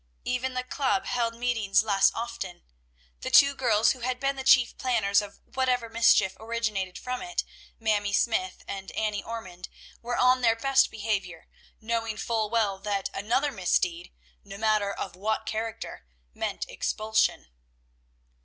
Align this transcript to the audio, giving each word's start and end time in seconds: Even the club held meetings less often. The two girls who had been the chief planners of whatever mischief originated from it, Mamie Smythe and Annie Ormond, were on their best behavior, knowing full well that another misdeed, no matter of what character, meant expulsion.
Even 0.25 0.55
the 0.55 0.63
club 0.63 1.05
held 1.05 1.35
meetings 1.35 1.83
less 1.83 2.11
often. 2.15 2.63
The 3.19 3.29
two 3.29 3.53
girls 3.53 3.91
who 3.91 3.99
had 3.99 4.19
been 4.19 4.35
the 4.35 4.43
chief 4.43 4.75
planners 4.79 5.21
of 5.21 5.39
whatever 5.53 5.89
mischief 5.89 6.35
originated 6.39 6.97
from 6.97 7.21
it, 7.21 7.43
Mamie 7.79 8.11
Smythe 8.11 8.63
and 8.67 8.91
Annie 8.93 9.21
Ormond, 9.23 9.69
were 10.01 10.17
on 10.17 10.41
their 10.41 10.55
best 10.55 10.89
behavior, 10.89 11.47
knowing 11.79 12.17
full 12.17 12.49
well 12.49 12.79
that 12.79 13.11
another 13.13 13.51
misdeed, 13.51 14.11
no 14.43 14.57
matter 14.57 14.91
of 14.91 15.15
what 15.15 15.45
character, 15.45 16.07
meant 16.33 16.65
expulsion. 16.67 17.49